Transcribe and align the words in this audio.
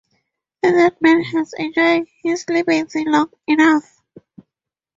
The 0.63 0.71
dead 0.71 0.97
man 0.99 1.21
has 1.21 1.53
enjoyed 1.59 2.07
his 2.23 2.49
liberty 2.49 3.03
long 3.05 3.29
enough. 3.45 4.01